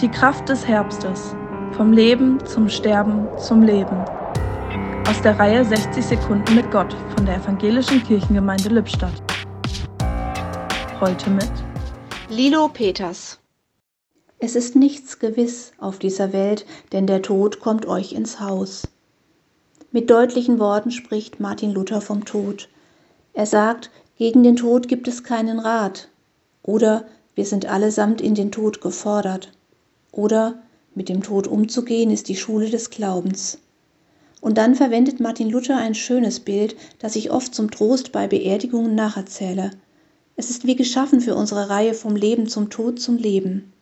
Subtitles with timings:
[0.00, 1.36] Die Kraft des Herbstes.
[1.72, 4.02] Vom Leben zum Sterben zum Leben.
[5.06, 9.22] Aus der Reihe 60 Sekunden mit Gott von der Evangelischen Kirchengemeinde Lippstadt.
[10.98, 11.50] Heute mit
[12.30, 13.40] Lilo Peters.
[14.38, 18.88] Es ist nichts gewiss auf dieser Welt, denn der Tod kommt euch ins Haus.
[19.92, 22.70] Mit deutlichen Worten spricht Martin Luther vom Tod.
[23.34, 26.08] Er sagt, gegen den Tod gibt es keinen Rat.
[26.62, 27.04] Oder
[27.34, 29.52] wir sind allesamt in den Tod gefordert.
[30.12, 30.62] Oder
[30.94, 33.58] mit dem Tod umzugehen ist die Schule des Glaubens.
[34.40, 38.94] Und dann verwendet Martin Luther ein schönes Bild, das ich oft zum Trost bei Beerdigungen
[38.94, 39.72] nacherzähle.
[40.36, 43.72] Es ist wie geschaffen für unsere Reihe vom Leben zum Tod zum Leben.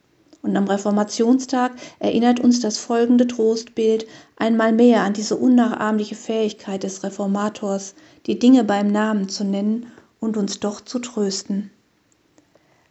[0.42, 7.02] Und am Reformationstag erinnert uns das folgende Trostbild einmal mehr an diese unnachahmliche Fähigkeit des
[7.02, 7.94] Reformators,
[8.26, 9.86] die Dinge beim Namen zu nennen
[10.20, 11.70] und uns doch zu trösten.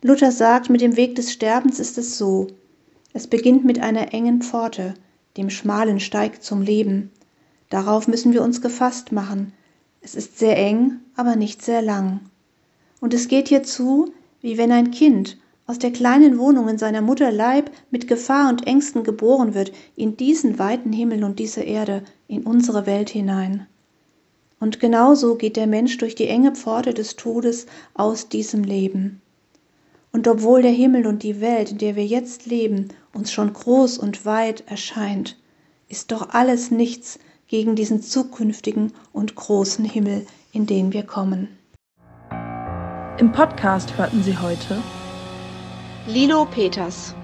[0.01, 2.47] Luther sagt, mit dem Weg des Sterbens ist es so.
[3.17, 4.93] Es beginnt mit einer engen Pforte,
[5.37, 7.09] dem schmalen Steig zum Leben.
[7.71, 9.53] Darauf müssen wir uns gefasst machen.
[10.01, 12.19] Es ist sehr eng, aber nicht sehr lang.
[13.01, 17.01] Und es geht hier zu, wie wenn ein Kind aus der kleinen Wohnung in seiner
[17.01, 22.03] Mutter Leib mit Gefahr und Ängsten geboren wird, in diesen weiten Himmel und diese Erde,
[22.27, 23.65] in unsere Welt hinein.
[24.59, 27.65] Und genauso geht der Mensch durch die enge Pforte des Todes
[27.95, 29.23] aus diesem Leben.
[30.17, 32.87] Und obwohl der Himmel und die Welt, in der wir jetzt leben,
[33.17, 35.37] uns schon groß und weit erscheint,
[35.89, 41.57] ist doch alles nichts gegen diesen zukünftigen und großen Himmel, in den wir kommen.
[43.17, 44.81] Im Podcast hörten Sie heute
[46.05, 47.15] Lilo Peters